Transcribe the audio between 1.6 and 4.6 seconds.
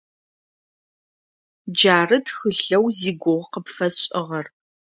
Джары тхылъэу зигугъу къыпфэсшӀыгъэр.